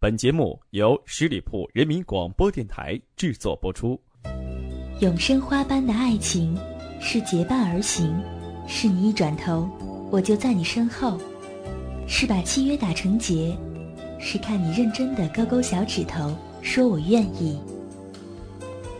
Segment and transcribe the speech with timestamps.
[0.00, 4.00] 本节目由十里铺人民广播电台制作播出。
[5.00, 6.56] 永生花般的爱情，
[7.00, 8.16] 是结伴而行，
[8.68, 9.68] 是你一转头，
[10.08, 11.18] 我就在你身后，
[12.06, 13.52] 是把契约打成结，
[14.20, 17.58] 是看你认真的勾勾小指头，说我愿意。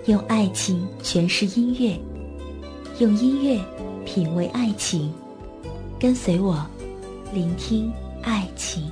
[0.07, 1.97] 用爱情诠释音乐，
[2.99, 3.65] 用音乐
[4.05, 5.15] 品味爱情，
[5.97, 6.69] 跟随我，
[7.33, 7.89] 聆听
[8.21, 8.91] 爱情。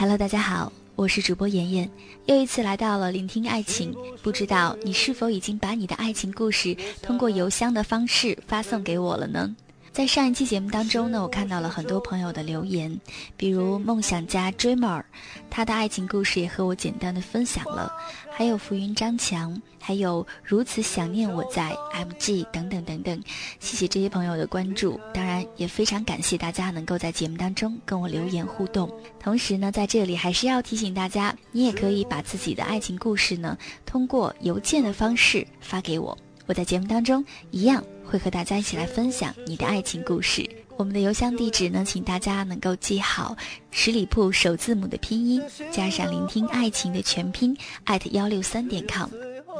[0.00, 1.90] Hello，大家好，我是主播妍妍，
[2.24, 3.94] 又一次来到了聆听爱情。
[4.22, 9.54] 不知道你是否已经把你的爱情故事通过邮箱的方式发送给我了呢？
[9.92, 12.98] 在上一期节目当中呢，我看到了很多朋友的留言，
[13.36, 15.02] 比如梦想家 Dreamer，
[15.50, 17.92] 他的爱情故事也和我简单的分享了，
[18.30, 23.20] 还有浮云张强，还有如此想念我在 MG 等等等等，
[23.58, 28.88] 谢谢这些朋友的关注，当然也非常感谢大家能够在节目当中跟我留言互动。
[29.18, 36.16] 同时呢，在这里还是要提醒大家，你也可以把自己的爱情故事呢，通过邮件的方式发给我，
[36.50, 37.80] 我在节目当中一样。
[38.04, 40.44] 会和大家一起来分享你的爱情故事。
[40.76, 43.36] 我们的邮箱地址呢，请大家能够记好
[43.70, 49.08] 十里铺首字母的拼音加上聆听爱情的全拼艾特幺六三点 com。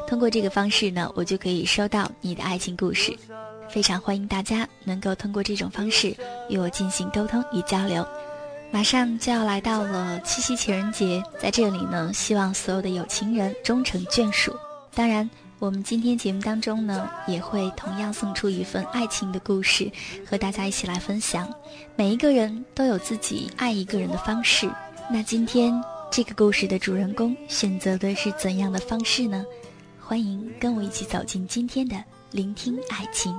[0.09, 3.17] 通过这个方式呢，我就可以收到你的爱情故事。
[3.69, 6.13] 非常欢迎大家能够通过这种方式
[6.49, 8.05] 与我进行沟通与交流。
[8.73, 14.53] 马上就要来到了七夕情人节，在这里呢，希望所有的有情人终成眷属。
[14.93, 15.31] 当然。
[15.61, 19.93] 我们今天节目当中呢，也会同样送出一份爱情的故事，
[20.27, 21.53] 和大家一起来分享。
[21.95, 24.71] 每一个人都有自己爱一个人的方式，
[25.13, 25.71] 那今天
[26.11, 29.45] 这个故事的主人公选择的是怎样的方式呢？
[30.01, 33.39] 欢迎跟我一起走进今天的聆听爱情。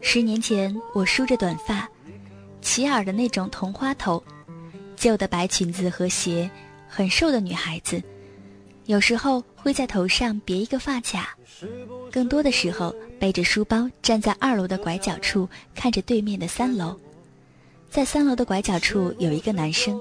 [0.00, 1.86] 十年前，我梳着短发，
[2.62, 4.24] 齐耳的那种同花头，
[4.96, 6.50] 旧的白裙子和鞋，
[6.88, 8.02] 很瘦的女孩子。
[8.88, 11.36] 有时候会在头上别一个发卡，
[12.10, 16.98] 更多的时候背着书包站在二楼的拐角处，看着对面的三楼。
[17.90, 20.00] 在三楼的拐角处有一个男生，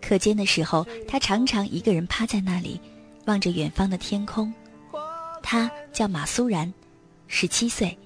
[0.00, 2.80] 课间的时候他常常一个人趴在那里，
[3.24, 4.54] 望着远方的天空。
[5.42, 6.72] 他叫马苏然，
[7.26, 7.98] 十七岁，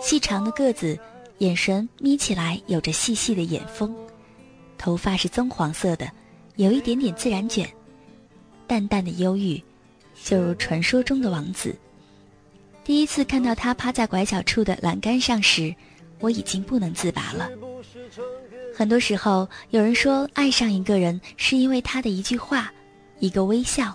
[0.00, 0.98] 细长的个子，
[1.38, 3.94] 眼神眯起来有着细细的眼峰，
[4.78, 6.10] 头发是棕黄色的，
[6.56, 7.70] 有一点点自然卷。
[8.72, 9.62] 淡淡的忧郁，
[10.24, 11.76] 就如传说中的王子。
[12.82, 15.74] 第一次看到他趴在拐角处的栏杆上时，
[16.20, 17.50] 我已经不能自拔了。
[18.74, 22.72] 很多时候，有人说爱上一个人是因为他的一句话、
[23.18, 23.92] 一个微笑，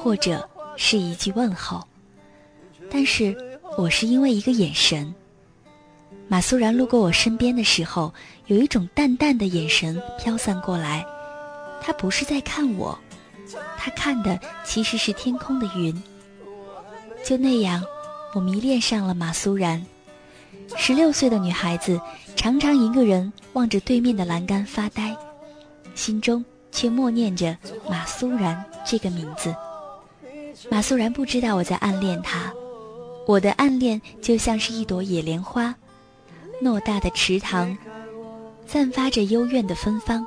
[0.00, 1.82] 或者是一句问候。
[2.88, 3.36] 但是
[3.76, 5.12] 我是因为一个眼神。
[6.28, 8.14] 马苏然路过我身边的时候，
[8.46, 11.04] 有一种淡淡的眼神飘散过来，
[11.82, 12.96] 他不是在看我。
[13.76, 16.02] 他看的其实是天空的云。
[17.24, 17.82] 就那样，
[18.34, 19.84] 我迷恋上了马苏然。
[20.76, 22.00] 十六岁的女孩子
[22.36, 25.16] 常常一个人望着对面的栏杆发呆，
[25.94, 27.56] 心中却默念着
[27.88, 29.54] 马苏然这个名字。
[30.70, 32.52] 马苏然不知道我在暗恋他，
[33.26, 35.74] 我的暗恋就像是一朵野莲花，
[36.62, 37.76] 偌大的池塘，
[38.66, 40.26] 散发着幽怨的芬芳。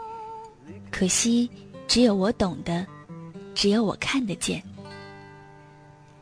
[0.92, 1.50] 可惜，
[1.88, 2.86] 只有我懂得。
[3.53, 4.62] 只有我看得见。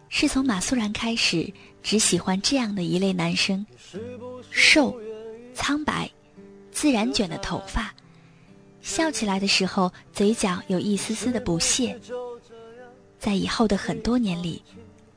[0.10, 3.66] 是从马苏然开始，只喜欢这样的一类男生：
[4.50, 4.94] 瘦、
[5.54, 6.10] 苍白、
[6.72, 7.94] 自然卷的头发，
[8.82, 11.98] 笑起来的时候嘴角有一丝丝的不屑。
[13.18, 14.62] 在以后的很多年里，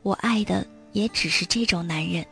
[0.03, 2.25] 我爱的也只是这种男人。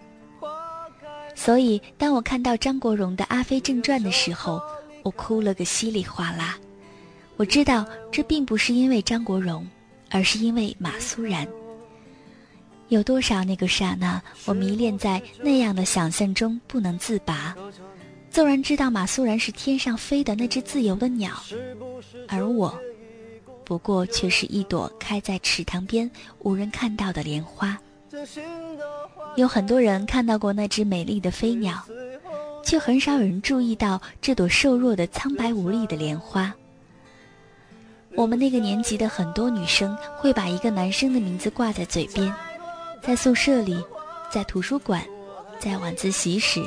[1.34, 4.62] 所以，当我看到张国荣的《阿飞正传》的时候，
[5.02, 6.58] 我哭了个稀里哗啦。
[7.42, 9.66] 我知道这并不是因为张国荣，
[10.10, 11.44] 而是因为马苏然。
[12.86, 17.52] 有多少那个刹那，我迷恋在那样的想象中不能自拔。
[18.30, 21.32] 纵然知道马苏然是天上飞的那只自由的鸟，
[22.28, 22.72] 而我，
[23.64, 26.08] 不过却是一朵开在池塘边
[26.44, 27.76] 无人看到的莲花。
[29.34, 31.84] 有很多人看到过那只美丽的飞鸟，
[32.64, 36.54] 却很少有人注意到这朵瘦弱的苍白无力的莲花。
[38.14, 42.32] 我们那个年级的很多女生会把一个男生的名字挂在嘴边，
[43.02, 43.82] 在宿舍里，
[44.30, 45.02] 在图书馆，
[45.58, 46.62] 在晚自习时，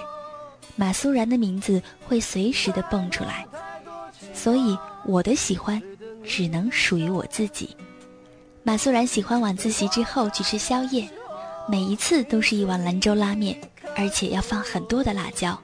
[0.76, 3.46] 马苏然的名字会随时的蹦出来。
[4.34, 5.82] 所以我的喜欢，
[6.24, 7.76] 只能属于我自己。
[8.64, 11.08] 马苏然喜欢晚自习之后去吃宵夜，
[11.70, 13.56] 每一次都是一碗兰州拉面，
[13.96, 15.58] 而且要放很多的辣椒。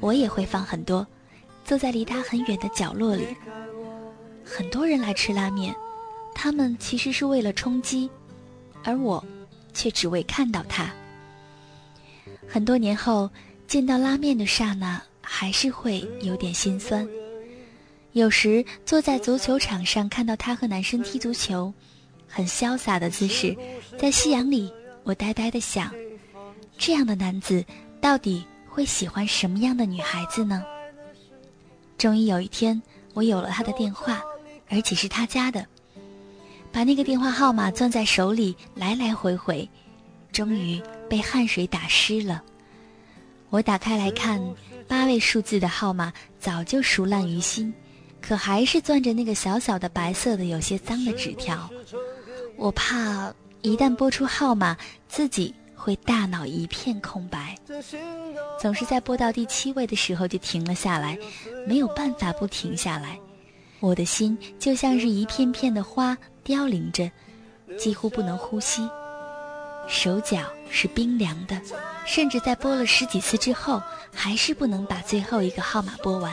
[0.00, 1.06] 我也会放很多，
[1.64, 3.26] 坐在离他很远的角落里。
[4.54, 5.74] 很多人来吃拉面，
[6.34, 8.10] 他们其实是为了充饥，
[8.84, 9.24] 而我，
[9.72, 10.92] 却只为看到他。
[12.46, 13.30] 很多年后，
[13.66, 17.08] 见到拉面的刹那，还是会有点心酸。
[18.12, 21.72] 有时坐在足球场上，看到他和男生踢足球，
[22.28, 23.56] 很潇洒的姿势，
[23.98, 24.70] 在夕阳里，
[25.02, 25.90] 我呆呆的想：
[26.76, 27.64] 这样的男子
[28.02, 30.62] 到底会喜欢什么样的女孩子呢？
[31.96, 32.82] 终于有一天，
[33.14, 34.22] 我有了他的电话，
[34.72, 35.64] 而且是他家的，
[36.72, 39.68] 把那个电话号码攥在手里，来来回回，
[40.32, 42.42] 终于被汗水打湿了。
[43.50, 44.40] 我打开来看，
[44.88, 46.10] 八位数字的号码
[46.40, 47.72] 早就熟烂于心。
[48.18, 51.68] 可还是攥着那个小小的白色的、有些脏的纸条，
[52.56, 54.76] 我怕一旦拨出号码，
[55.08, 57.58] 自己会大脑一片空白。
[58.60, 61.18] 总是在拨到第七位的时候就停了下来，
[61.66, 63.18] 没有办法不停下来。
[63.82, 67.10] 我的心就像是一片片的花凋零着，
[67.76, 68.88] 几乎不能呼吸，
[69.88, 70.38] 手脚
[70.70, 71.60] 是冰凉的，
[72.06, 73.82] 甚至在拨了十几次之后，
[74.14, 76.32] 还是不能把最后一个号码拨完。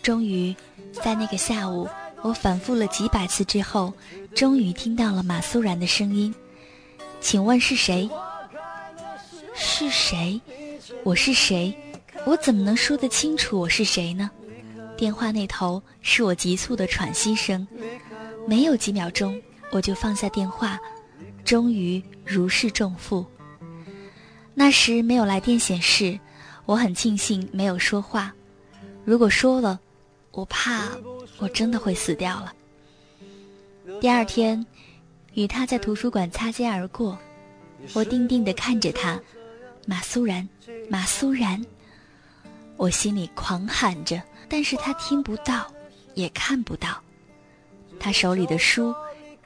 [0.00, 0.54] 终于，
[0.92, 1.88] 在那个下午，
[2.22, 3.92] 我反复了几百次之后，
[4.32, 6.32] 终于听到了马苏然的声音。
[7.20, 8.08] 请问是谁？
[9.56, 10.40] 是谁？
[11.02, 11.76] 我是谁？
[12.24, 14.30] 我怎么能说得清楚我是谁呢？
[15.00, 17.66] 电话那头是我急促的喘息声。
[18.46, 20.78] 没有几秒钟，我就放下电话，
[21.42, 23.24] 终于如释重负。
[24.52, 26.20] 那时没有来电显示，
[26.66, 28.30] 我很庆幸没有说话。
[29.06, 29.80] 如果说了，
[30.32, 30.90] 我怕
[31.38, 32.52] 我真的会死掉了。
[34.02, 34.66] 第二天，
[35.32, 37.18] 与他在图书馆擦肩而过，
[37.94, 39.18] 我定定地看着他，
[39.86, 40.46] 马苏然，
[40.90, 41.64] 马苏然。
[42.80, 45.70] 我心里狂喊着，但是他听不到，
[46.14, 46.98] 也看不到。
[47.98, 48.94] 他手里的书，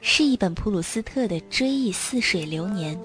[0.01, 2.97] 是一本普鲁斯特的《追忆似水流年》。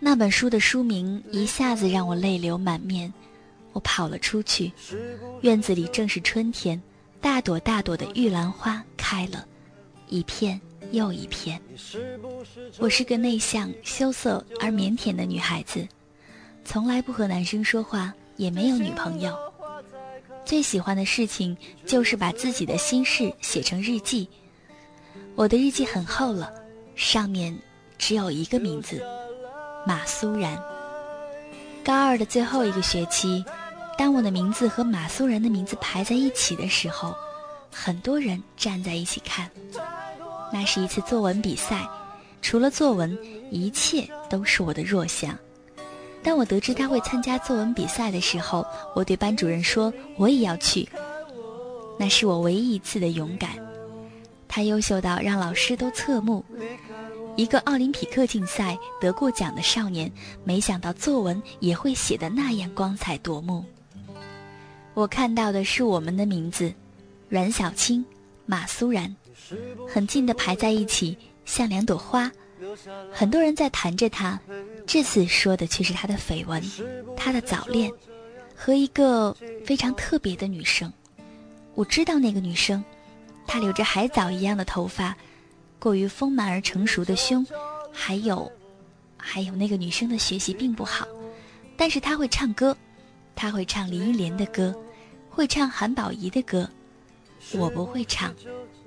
[0.00, 3.12] 那本书的书名一下子让我泪流满面。
[3.72, 4.72] 我跑了出去，
[5.42, 6.82] 院子里正是春天，
[7.20, 9.46] 大朵大朵的玉兰花开了，
[10.08, 10.60] 一片
[10.90, 11.62] 又一片。
[12.80, 15.86] 我是个内向、羞涩而腼腆的女孩子，
[16.64, 19.36] 从来不和男生说话，也没有女朋友。
[20.46, 21.54] 最喜欢的事情
[21.84, 24.26] 就是把自己的心事写成日记。
[25.34, 26.50] 我的日记很厚了，
[26.96, 27.54] 上面
[27.98, 29.04] 只有一个名字：
[29.86, 30.58] 马苏然。
[31.84, 33.44] 高二的最后一个学期。
[33.98, 37.14] 当我的名字和马苏然的名字排在一起的时候，
[37.70, 39.50] 很多人站在一起看。
[40.50, 41.86] 那是一次作文比赛，
[42.40, 43.18] 除了作文，
[43.50, 45.38] 一切都是我的弱项。
[46.22, 50.88] 当我得知他会参加作文比赛的时候，我对班主任说：“我也要去。”
[51.98, 53.50] 那是我唯一一次的勇敢。
[54.48, 56.44] 他优秀到让老师都侧目。
[57.36, 60.10] 一个奥林匹克竞赛得过奖的少年，
[60.44, 63.64] 没想到作文也会写得那样光彩夺目。
[64.92, 66.72] 我看到的是我们的名字，
[67.28, 68.04] 阮小青、
[68.44, 69.14] 马苏然，
[69.88, 72.30] 很近的排在一起，像两朵花。
[73.12, 74.38] 很多人在谈着他，
[74.86, 76.62] 这次说的却是他的绯闻，
[77.16, 77.90] 他的早恋，
[78.56, 80.92] 和一个非常特别的女生。
[81.74, 82.84] 我知道那个女生，
[83.46, 85.16] 她留着海藻一样的头发，
[85.78, 87.46] 过于丰满而成熟的胸，
[87.92, 88.50] 还有，
[89.16, 91.06] 还有那个女生的学习并不好，
[91.76, 92.76] 但是她会唱歌。
[93.34, 94.74] 她会唱林忆莲的歌，
[95.30, 96.68] 会唱韩宝仪的歌，
[97.52, 98.34] 我不会唱，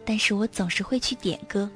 [0.06, 1.68] 但是我总是会去点歌。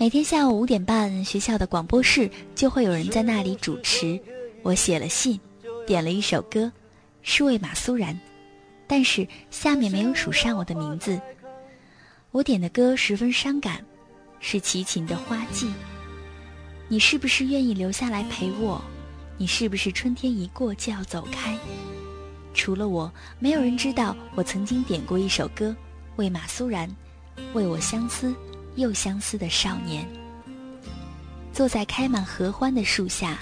[0.00, 4.18] 每天下午五点半，学校的广播室就会有人在那里主持。
[4.62, 5.38] 我写了信，
[5.86, 6.72] 点了一首歌，
[7.20, 8.18] 是为马苏然，
[8.86, 11.20] 但是下面没有署上我的名字。
[12.30, 13.84] 我点的歌十分伤感，
[14.40, 15.66] 是齐秦的《花季》。
[16.88, 18.82] 你是不是愿意留下来陪我？
[19.36, 21.54] 你是不是春天一过就要走开？
[22.54, 25.76] 除了我，没有人知道我曾经点过一首歌，
[26.16, 26.88] 为马苏然，
[27.52, 28.34] 为我相思
[28.80, 30.04] 又相思的少年。
[31.52, 33.38] 坐在开满合欢的树下，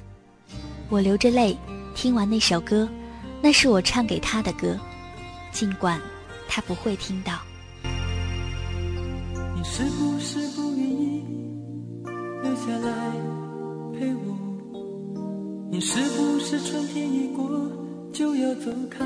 [0.90, 1.56] 我流着泪
[1.94, 2.88] 听完那首歌，
[3.40, 4.78] 那是我唱给他的歌，
[5.52, 6.00] 尽管
[6.48, 7.40] 他不会听到。
[9.54, 11.24] 你是不是不愿意
[12.42, 13.12] 留下来
[13.98, 14.36] 陪我？
[15.70, 17.48] 你是不是春天一过
[18.12, 19.04] 就要走开？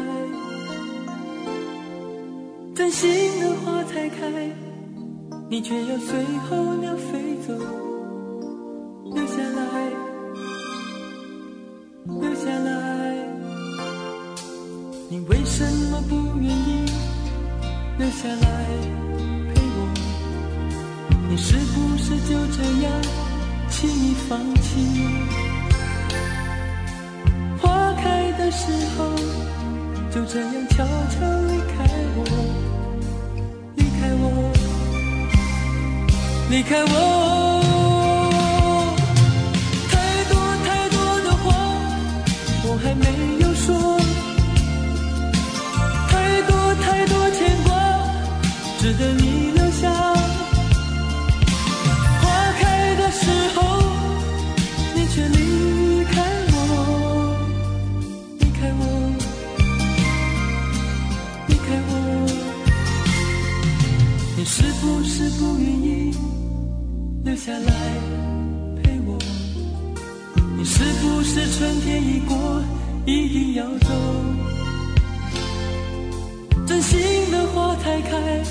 [2.74, 3.10] 真心
[3.40, 4.50] 的花才开，
[5.52, 7.52] 你却要随候鸟飞走。
[9.04, 9.60] 留下来，
[12.06, 13.14] 留下来，
[15.10, 16.90] 你为什么不愿意
[17.98, 18.66] 留下来
[19.52, 19.78] 陪我？
[21.28, 22.90] 你是不是就这样
[23.68, 24.80] 轻易放弃？
[27.60, 29.04] 花开的时候
[30.10, 30.76] 就这样悄
[31.10, 31.84] 悄离开
[32.16, 32.20] 我，
[36.52, 36.86] 离开我。
[39.90, 39.94] 太
[40.30, 41.44] 多太多的话，
[42.66, 43.06] 我还没
[43.40, 43.64] 有说。
[46.10, 46.50] 太多
[46.84, 47.72] 太多牵挂，
[48.78, 49.24] 值得你
[49.56, 49.82] 留下。
[52.20, 52.24] 花
[52.60, 52.62] 开
[52.96, 53.22] 的时
[53.54, 53.58] 候，
[54.94, 55.38] 你却离
[56.04, 56.14] 开
[56.52, 56.54] 我，
[58.40, 58.80] 离开我，
[61.48, 61.90] 离开我。
[64.36, 65.81] 你是不是不愿意
[67.32, 67.72] 留下来
[68.82, 69.18] 陪我？
[70.54, 72.62] 你是不是春天一过，
[73.06, 73.88] 一定要走？
[76.66, 78.42] 真心的花才开，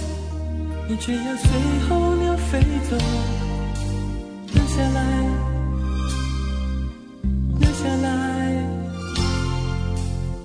[0.90, 1.52] 你却要随
[1.88, 2.60] 候鸟飞
[2.90, 2.98] 走。
[4.52, 5.00] 留下来，
[7.60, 8.66] 留下来，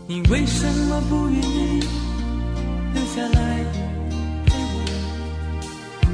[0.07, 1.81] 你为什么不愿意
[2.93, 3.64] 留下来
[4.45, 4.85] 陪我？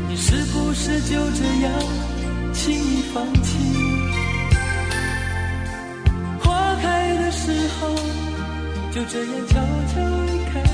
[0.08, 2.11] 你是不是就这样
[2.52, 3.58] 轻易放弃？
[6.40, 7.94] 花开的时候，
[8.92, 9.54] 就这样悄
[9.92, 10.70] 悄离开我。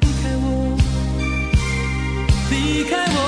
[0.00, 0.44] 离开我，
[2.50, 3.18] 离开我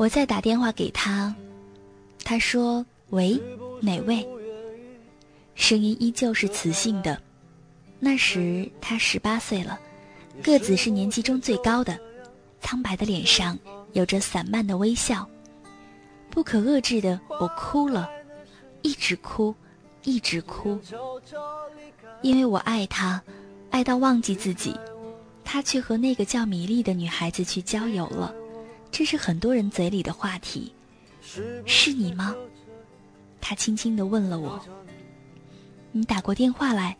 [0.00, 1.34] 我再打电话给他，
[2.24, 3.38] 他说：“喂，
[3.82, 4.26] 哪位？”
[5.54, 7.20] 声音依旧是磁性的。
[7.98, 9.78] 那时他十八岁了，
[10.42, 12.00] 个子是年级中最高的，
[12.62, 13.58] 苍白的脸上
[13.92, 15.28] 有着散漫的微笑。
[16.30, 18.08] 不可遏制的，我哭了，
[18.80, 19.54] 一直哭，
[20.04, 20.80] 一直哭，
[22.22, 23.22] 因为我爱他，
[23.68, 24.74] 爱到忘记自己，
[25.44, 28.34] 他却和那个叫米粒的女孩子去郊游了。
[28.90, 30.72] 这是很多人嘴里的话题，
[31.64, 32.34] 是你吗？
[33.40, 34.60] 他轻轻地问了我。
[35.92, 36.96] 你打过电话来，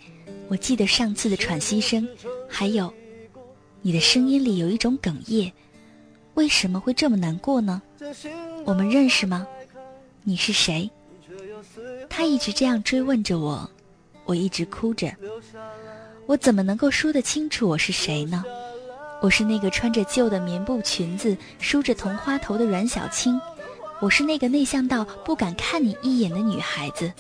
[0.49, 2.09] 我记得上次的喘息声，
[2.49, 2.93] 还有，
[3.83, 5.53] 你的声音里有一种哽咽，
[6.35, 7.83] 为什么会这么难过呢？
[8.65, 9.47] 我们认识吗？
[10.23, 10.91] 你是谁？
[12.09, 13.71] 他一直这样追问着我，
[14.25, 15.15] 我一直哭着。
[16.27, 18.45] 我怎么能够说得清楚我是谁呢？
[19.23, 23.39] 我是那个穿着旧的棉布裙子、梳着同花头的阮小青，
[24.01, 27.13] 我是那个内向到不敢看你一眼的女孩子。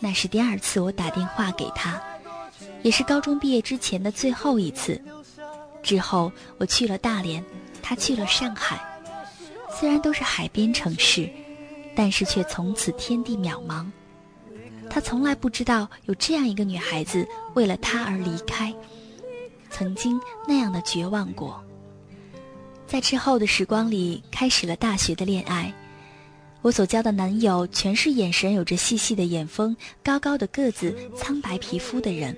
[0.00, 2.00] 那是第二次我打电话给他，
[2.82, 5.00] 也是高中毕业之前的最后一次。
[5.82, 7.44] 之后我去了大连，
[7.82, 8.82] 他去了上海。
[9.78, 11.28] 虽然都是海边城市，
[11.94, 13.84] 但是却从此天地渺茫。
[14.88, 18.72] 他从来不知道有这样一个女孩子为了他而离开，
[19.74, 21.60] 曾经那样的绝望过。
[22.86, 25.74] 在之后的时光里，开始了大学的恋爱。
[26.62, 32.36] 我所交的男友全是眼神有着细细的眼峰、高高的个子、苍白皮肤的人。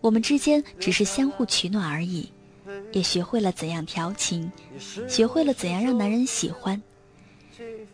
[0.00, 2.28] 我们之间只是相互取暖而已，
[2.92, 4.50] 也学会了怎样调情，
[5.06, 6.82] 学会了怎样让男人喜欢。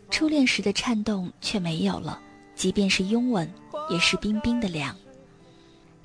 [0.09, 2.19] 初恋时的颤动却没有了，
[2.55, 3.47] 即便是拥吻，
[3.91, 4.95] 也是冰冰的凉。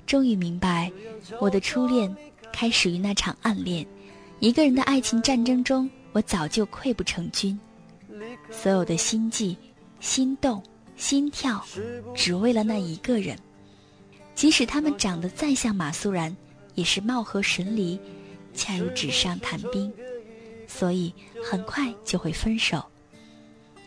[0.05, 0.91] 终于明白，
[1.39, 2.13] 我的初恋
[2.51, 3.85] 开始于那场暗恋。
[4.39, 7.59] 一个人的爱情战争中，我早就溃不成军。
[8.49, 9.55] 所有的心悸、
[9.99, 10.61] 心动、
[10.95, 11.63] 心跳，
[12.15, 13.37] 只为了那一个人。
[14.33, 16.35] 即使他们长得再像马苏然，
[16.75, 17.99] 也是貌合神离，
[18.53, 19.91] 恰如纸上谈兵。
[20.67, 22.83] 所以很快就会分手。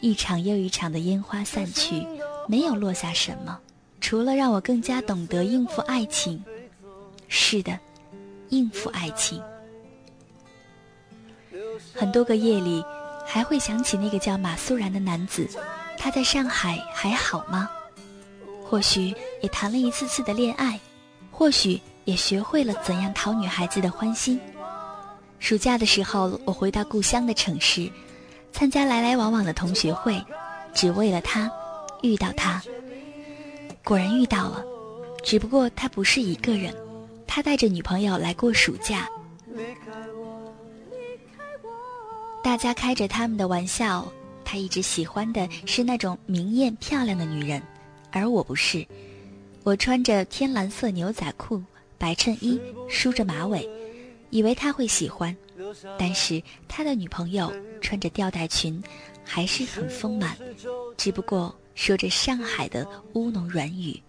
[0.00, 2.06] 一场又一场的烟花散去，
[2.46, 3.58] 没有落下什么，
[4.00, 6.44] 除了让我更加懂得应付爱情。
[7.26, 7.80] 是的，
[8.54, 9.42] 应付爱情。
[11.92, 12.84] 很多个夜里，
[13.26, 15.48] 还会想起那个叫马苏然的男子，
[15.98, 17.68] 他在上海还好吗？
[18.64, 20.78] 或许也谈了一次次的恋爱，
[21.30, 24.40] 或许也学会了怎样讨女孩子的欢心。
[25.38, 27.90] 暑假的时候，我回到故乡的城市，
[28.52, 30.22] 参加来来往往的同学会，
[30.72, 31.50] 只为了他，
[32.02, 32.62] 遇到他。
[33.84, 34.64] 果然遇到了，
[35.22, 36.74] 只不过他不是一个人，
[37.34, 39.10] 他带着女朋友来过暑假。
[42.44, 44.06] 大家开着他们的玩笑，
[44.44, 47.60] 他一直喜欢的是那种明艳漂亮的女人，
[48.12, 48.86] 而我不是。
[49.64, 51.60] 我穿着天蓝色牛仔裤、
[51.98, 53.68] 白衬衣，梳着马尾，
[54.30, 55.36] 以为他会喜欢。
[55.98, 58.80] 但是他的女朋友穿着吊带裙，
[59.24, 60.36] 还是很丰满，
[60.96, 64.00] 只不过说着上海的乌浓软语。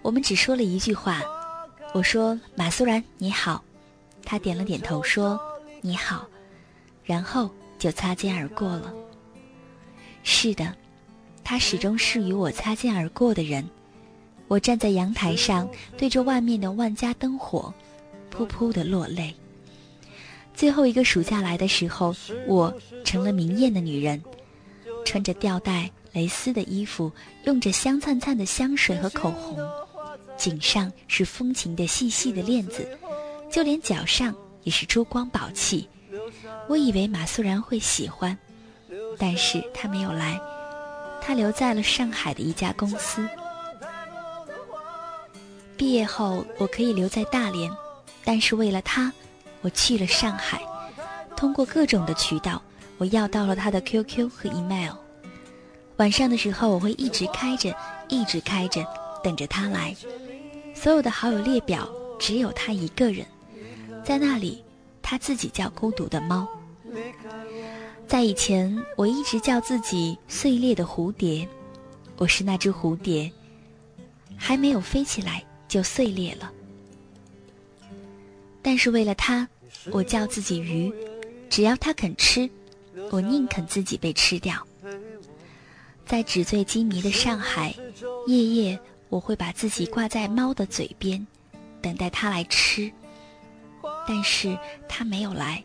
[0.00, 1.22] 我们只说了一句话，
[1.94, 3.64] 我说：“马苏然，你好。”
[4.24, 5.40] 他点了点头，说
[5.80, 6.28] ：“你好。”
[7.04, 8.92] 然后就擦肩而过了。
[10.22, 10.74] 是的，
[11.42, 13.66] 他始终是与我擦肩而过的人。
[14.48, 17.72] 我站在阳台上，对着外面的万家灯火，
[18.30, 19.34] 噗噗的落泪。
[20.54, 22.14] 最后一个暑假来的时候，
[22.46, 22.74] 我
[23.04, 24.22] 成了明艳的女人，
[25.04, 27.10] 穿着吊带蕾丝的衣服，
[27.44, 29.56] 用着香灿灿的香水和口红，
[30.38, 32.88] 颈上是风情的细细的链子，
[33.50, 35.88] 就连脚上也是珠光宝气。
[36.68, 38.36] 我以为马素然会喜欢，
[39.18, 40.40] 但是他没有来，
[41.20, 43.28] 他留在了上海的一家公司。
[45.76, 47.70] 毕业后我可以留在大连，
[48.24, 49.12] 但是为了他，
[49.60, 50.60] 我去了上海，
[51.36, 52.62] 通过各种的渠道，
[52.98, 54.94] 我要到了他的 QQ 和 email。
[55.96, 57.74] 晚上的时候我会一直开着，
[58.08, 58.84] 一直开着，
[59.22, 59.96] 等着他来。
[60.80, 63.26] 所有的好友列表只有他一个人，
[64.04, 64.62] 在那里。
[65.10, 66.46] 他自己叫孤独的猫。
[68.06, 71.48] 在以前，我一直叫自己碎裂的蝴蝶，
[72.18, 73.32] 我是那只蝴蝶，
[74.36, 76.52] 还没有飞起来就碎裂了。
[78.60, 79.48] 但是为了他，
[79.90, 80.92] 我叫自己鱼，
[81.48, 82.48] 只要他肯吃，
[83.10, 84.62] 我宁肯自己被吃掉。
[86.04, 87.74] 在纸醉金迷的上海，
[88.26, 88.78] 夜夜
[89.08, 91.26] 我会把自己挂在猫的嘴边，
[91.80, 92.90] 等待它来吃。
[94.06, 94.56] 但是
[94.88, 95.62] 它没有来，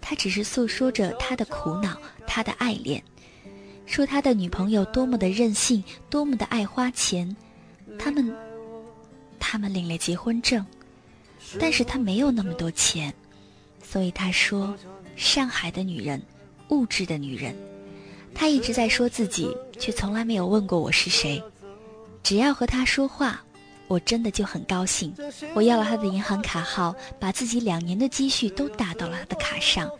[0.00, 3.02] 它只是诉说着它的苦恼，它的爱恋，
[3.86, 7.34] 说他的女朋友多么的任性，多么的爱花钱。
[7.98, 8.34] 他们，
[9.38, 10.64] 他们领了结婚证，
[11.58, 13.12] 但是他没有那么多钱，
[13.82, 14.74] 所以他说，
[15.14, 16.22] 上海的女人，
[16.68, 17.54] 物质的女人。
[18.34, 21.42] 他一直在说自己，却从来没有问过我是谁。
[22.22, 23.42] 只要和他说话。
[23.88, 25.14] 我真的就很高兴，
[25.52, 29.90] 我要了他的银行卡号，把自己两年的积蓄都打到了他的卡上，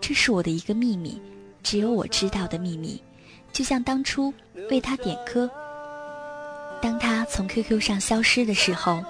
[0.00, 1.22] 这是我的一个秘密，
[1.62, 3.00] 只有我知道的秘密。
[3.52, 4.34] 就像当初
[4.68, 5.48] 为他点歌，
[6.82, 9.00] 当他从 QQ 上消失的时候，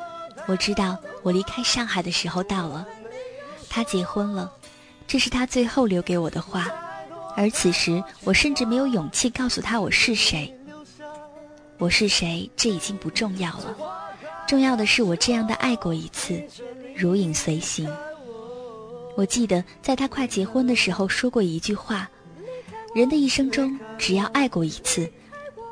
[0.46, 2.86] 我知道我离开上海的时候到了。
[3.70, 4.52] 他结婚了，
[5.06, 6.66] 这是他最后留给我的话，
[7.36, 10.54] 而此时我甚至没有勇气告诉他我是谁。
[11.80, 13.74] 我是谁，这已经不重要了。
[14.46, 16.38] 重要的是，我这样的爱过一次，
[16.94, 17.90] 如影随形。
[19.16, 22.06] 我记得在他快结婚的时候说过一句话：
[22.94, 25.10] 人的一生中，只要爱过一次，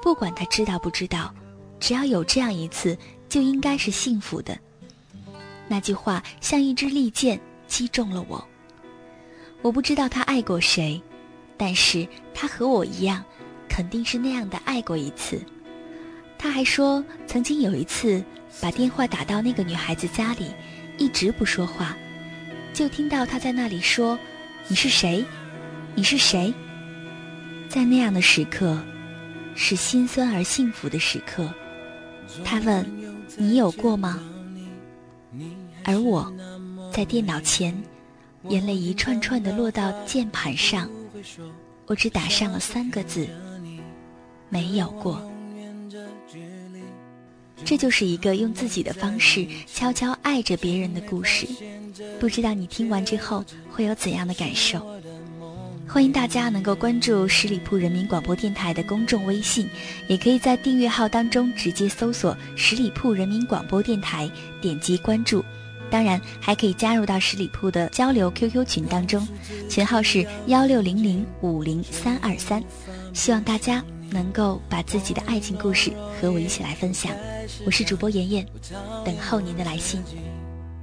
[0.01, 1.31] 不管他知道不知道，
[1.79, 2.97] 只要有这样一次，
[3.29, 4.59] 就应该是幸福的。
[5.69, 8.43] 那句话像一支利箭击中了我。
[9.61, 11.03] 我不知道他爱过谁，
[11.59, 13.23] 但是他和我一样，
[13.69, 15.45] 肯定是那样的爱过一次。
[16.39, 18.23] 他还说，曾经有一次
[18.61, 20.47] 把电话打到那个女孩子家里，
[20.97, 21.97] 一直不说话，
[22.73, 24.17] 就听到她在那里说
[24.69, 25.25] ：“你是谁？
[25.97, 26.55] 你是谁？”
[27.69, 28.81] 在那样的时刻，
[29.57, 31.53] 是心酸而幸福的时刻。
[32.45, 32.87] 他问
[33.37, 34.21] ：“你有过吗？”
[35.85, 36.33] 而我，
[36.93, 37.77] 在电脑前，
[38.49, 40.89] 眼泪一串串的落到键盘上，
[41.87, 43.27] 我只打上了三个字：
[44.49, 45.21] 没有过。
[47.65, 51.47] 这就是一个用自己的方式悄悄爱着别人的故事，
[52.19, 54.87] 不知道你听完之后会有怎样的感受？
[55.87, 59.69] 欢迎大家能够关注十里铺人民广播电台的公众微信，
[60.07, 65.43] 也可以在订阅号当中直接搜索“十里铺人民广播电台”，点击关注。
[65.91, 69.27] 当然，还可以加入到十里铺的交流 QQ 群当中，
[69.71, 72.63] 群号是幺六零零五零三二三。
[73.15, 75.91] 希望大家能够把自己的爱情故事
[76.21, 77.11] 和我一起来分享。
[77.65, 78.47] 我是主播妍妍，
[79.05, 80.03] 等候您的来信。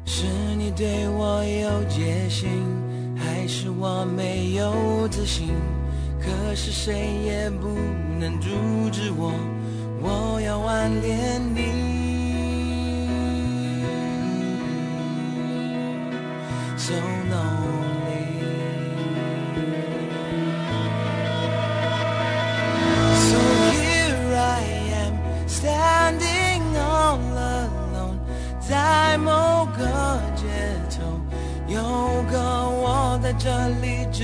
[0.05, 0.25] 是
[0.57, 2.49] 你对我有戒心，
[3.17, 5.49] 还是我没有自信？
[6.19, 7.67] 可是谁也不
[8.19, 8.49] 能阻
[8.91, 9.31] 止我，
[10.01, 10.59] 我要
[11.53, 11.95] 你。
[16.77, 16.93] So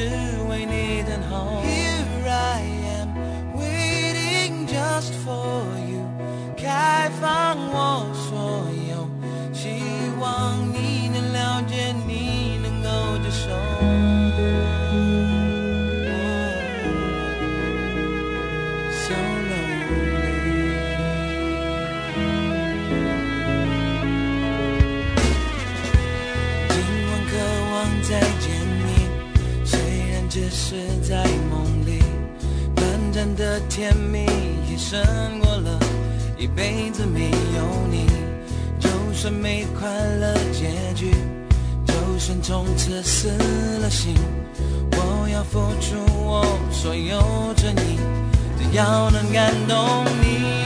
[0.02, 1.62] 里只为你等候。
[1.64, 2.62] Here I
[3.00, 3.10] am,
[3.56, 5.71] waiting just for
[33.74, 34.26] 甜蜜
[34.70, 35.00] 也胜
[35.40, 35.80] 过了
[36.38, 38.06] 一辈子没有你。
[38.82, 41.12] 就算没快乐结局，
[41.88, 43.30] 就算从此死
[43.82, 44.14] 了心，
[44.92, 47.22] 我要付出我所有
[47.56, 47.98] 真意，
[48.60, 50.61] 只要能感动你。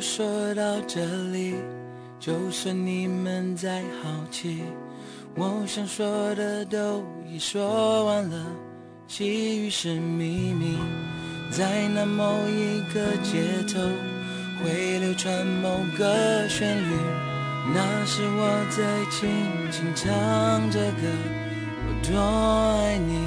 [0.00, 1.54] 说到这里，
[2.18, 4.62] 就算你们再好奇，
[5.36, 8.46] 我想说的都已说完了，
[9.06, 10.78] 其余是秘密。
[11.50, 13.80] 在那某一个街头，
[14.62, 16.94] 会流传某个旋律，
[17.74, 19.28] 那是我在轻
[19.70, 21.02] 轻唱着歌，
[21.86, 22.18] 我多
[22.78, 23.18] 爱你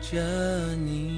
[0.00, 1.17] 着你。